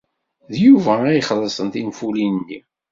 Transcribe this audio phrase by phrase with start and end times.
[0.51, 2.59] D Yuba ay ixellṣen tinfulin-nni.